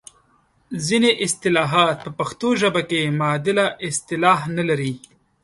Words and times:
ځینې 0.85 1.09
اصطلاحات 1.25 1.97
په 2.05 2.09
پښتو 2.19 2.47
ژبه 2.61 2.81
کې 2.89 3.15
معادله 3.19 3.65
اصطلاح 3.89 4.39
نه 4.57 4.63
لري. 4.69 4.91